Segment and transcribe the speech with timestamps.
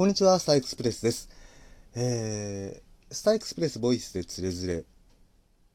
[0.00, 1.28] こんにちは、スターエクスプレスです。
[1.94, 4.84] えー、スターエクスプレスボイスでつれづれ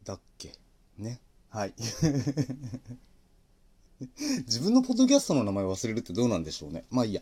[0.03, 0.51] だっけ？
[0.97, 1.21] ね。
[1.51, 1.75] はい。
[4.47, 6.85] 自分のポッドキャストの名前忘れるってどうなんでしょうね。
[6.89, 7.21] まあいいや。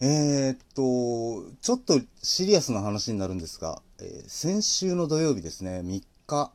[0.00, 6.52] えー、っと、ちょっとシリアスな話になるんですが、えー、先週の土曜日ですね、3日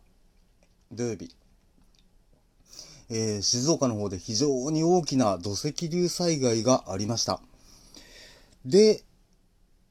[0.91, 1.33] 土曜日、
[3.07, 7.41] えー、静岡の方で非常に大きな土石流災害がありました。
[8.65, 9.05] で、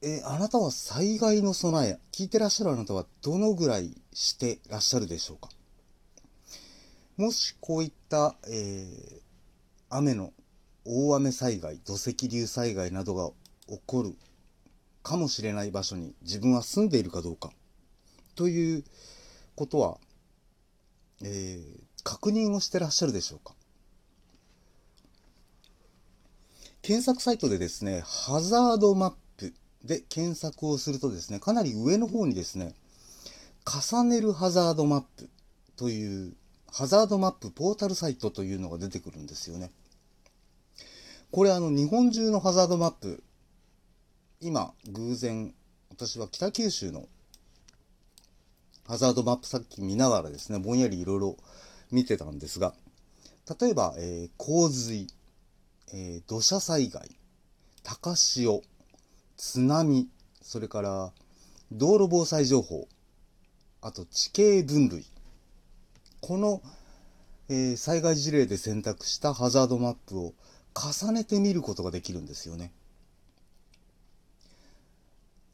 [0.01, 5.49] えー、あなたは災害の備え、聞いてらっしゃるあなたはどのぐらいしてらっしゃるでしょうか？
[7.17, 9.21] もしこういった、えー、
[9.89, 10.31] 雨の
[10.85, 13.29] 大雨災害、土石流災害などが
[13.67, 14.15] 起こる
[15.03, 17.51] かもしれない場所に自分は住んでいるかどうか
[18.35, 18.85] という
[19.55, 19.97] ことは、
[21.21, 23.53] えー、確認をしてらっしゃるでしょうか？
[26.81, 29.17] 検索サイトでですね、ハザードマップ
[29.83, 32.73] で検索をするとですね、かなり上の方にですね、
[33.65, 35.29] 重ねるハザードマップ
[35.75, 36.33] という
[36.71, 39.71] ハザードマップポータルサイトというのが出てくるんですよね。
[41.31, 43.23] これあの日本中のハザードマップ、
[44.41, 45.53] 今偶然
[45.89, 47.07] 私は北九州の
[48.87, 51.37] ハザードマップさっき見ながらですね、ぼんやりいろいろ
[51.91, 52.73] 見てたんですが、
[53.59, 55.07] 例えば、えー、洪水、
[55.93, 57.15] えー、土砂災害、
[57.83, 58.61] 高潮、
[59.39, 60.09] 津波、
[60.41, 61.13] それから
[61.71, 62.89] 道路防災情報、
[63.79, 65.05] あと地形分類。
[66.19, 66.61] この、
[67.47, 70.33] えー、災害事例で選択したハザードマップを
[70.75, 72.73] 重ねてみることができるんですよね。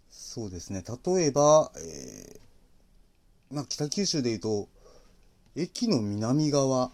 [0.10, 0.84] そうですね。
[1.06, 4.68] 例えば、えー、まあ、北九州でいうと、
[5.56, 6.92] 駅の南側、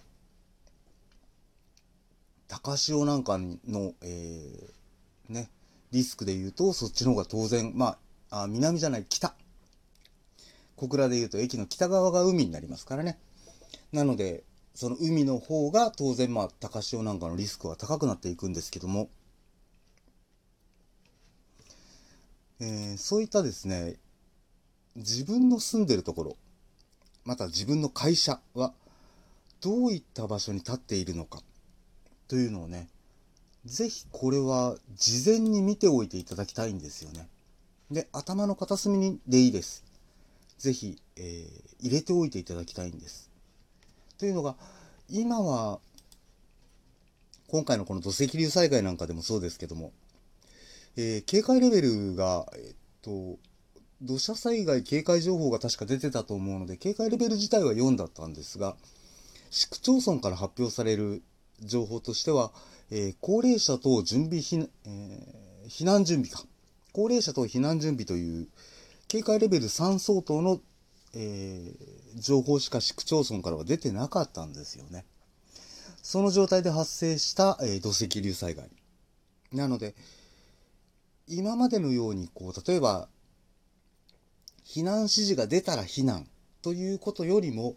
[2.50, 5.50] 高潮なんかの、えー、ね、
[5.92, 7.98] リスクで言うと、そっちの方が当然、ま
[8.30, 9.36] あ、あ南じゃない、北。
[10.76, 13.20] 小倉で言うと、駅の北側が海になりますからね。
[13.92, 14.44] なので、
[14.74, 19.10] その海の方が当然、まあ、高潮なんかのリスクは高くなっていくんですけども、
[22.60, 23.98] えー、そういったですね、
[24.96, 26.38] 自分の住んでるところ、
[27.26, 28.74] また自分の会社は
[29.60, 31.42] どういった場所に立っているのか
[32.28, 32.88] というのをね、
[33.66, 37.28] ぜひこれは事前に見ておいていただきたいんですよね。
[37.92, 39.84] で、頭の片隅にでいいです。
[40.58, 43.30] ぜひ、えー、入れておいていただきたいんです。
[44.18, 44.56] というのが、
[45.10, 45.80] 今は、
[47.48, 49.92] 今回のこの土石流災害なんかでもそうですけども、
[50.96, 53.38] えー、警戒レベルが、えっと、
[54.02, 58.76] 土砂災害警戒情報が確か出てたと思うので、警戒レベル自体は4だったんですが、
[59.52, 61.22] 市区町村から発表される
[61.60, 62.52] 情報としては、
[62.92, 66.46] えー、高齢者等準備避,、えー、避難準備か。
[66.92, 68.50] 高齢者等避難準備という
[69.08, 70.60] 警戒レベル3相当の、
[71.16, 75.06] えー、情報しか市区町村からは出てなかったんですよね。
[76.04, 78.70] その状態で発生した、えー、土石流災害。
[79.54, 79.96] なので、
[81.28, 83.08] 今までのように、こう、例えば、
[84.66, 86.28] 避難指示が出たら避難
[86.62, 87.76] ということよりも、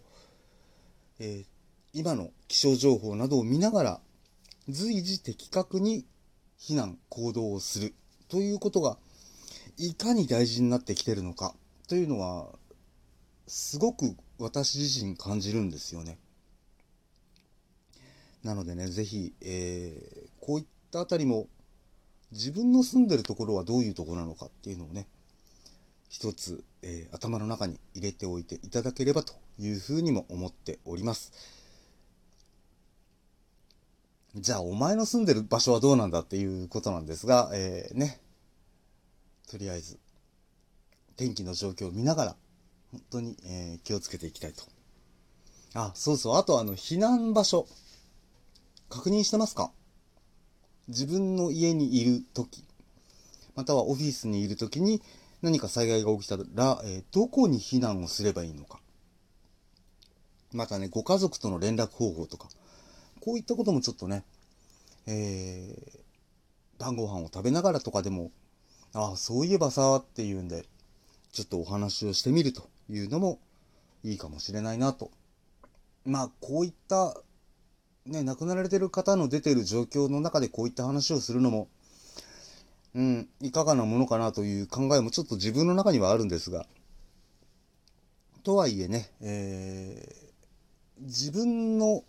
[1.19, 1.45] えー、
[1.93, 4.01] 今の気象情報などを見ながら
[4.67, 6.05] 随時的確に
[6.59, 7.93] 避難行動をする
[8.27, 8.97] ということが
[9.77, 11.53] いかに大事になってきてるのか
[11.87, 12.47] というのは
[13.47, 16.17] すごく私自身感じるんですよね。
[18.43, 21.47] なのでね、ぜひ、えー、こういったあたりも
[22.31, 25.07] 自分の住んでるところはどういうところなのかっていうのをね、
[26.09, 31.31] 一つ、えー、頭の中に入れておいていただければというふうにも思っております。
[34.35, 38.19] じゃあ、お前の住んでる場所はどうなんだっていうことなんですが、えー、ね、
[39.49, 39.97] とりあえず、
[41.15, 42.35] 天気の状況を見ながら、
[42.91, 44.63] 本当に、えー、気をつけていきたいと。
[45.73, 47.65] あ、そうそう、あとあの、避難場所、
[48.89, 49.71] 確認してますか？
[50.89, 52.65] 自分の家にいる時。
[53.55, 55.01] またはオフィスにいる時に、
[55.41, 58.81] 何か災害が起きたら、えー、どこに避難をすればいいのか。
[60.51, 62.49] またね、ご家族との連絡方法とか、
[63.25, 64.23] こういったこともちょっとね、
[65.07, 68.29] えー、晩ご飯を食べながらとかでも、
[68.93, 70.67] ああ、そういえばさ、っていうんで、
[71.31, 73.39] ちょっとお話をしてみるというのも
[74.03, 75.09] いいかもしれないなと。
[76.05, 77.19] まあ、こういった、
[78.05, 81.67] ね、亡くなられてる方の出てる状況の中でこういった話をするのも、
[82.93, 86.67] うん、いかがなものかなという考えもちょっと自分の中にはあるんですが、
[88.43, 92.03] とはいえね、えー、自分の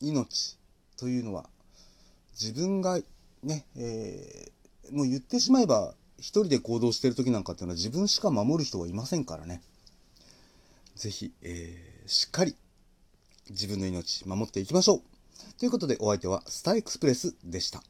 [0.00, 0.58] 命
[0.96, 1.48] というのは、
[2.32, 3.00] 自分が
[3.42, 9.62] ね、えー、もう言ってしまえば一人で行動してる時なんかっていうのは自分しか守る人はいませんからね。
[10.96, 12.54] ぜひ、えー、しっかり
[13.48, 15.02] 自分の命守っていきましょう。
[15.58, 17.82] ということでお相手はスターエクスプレスでした。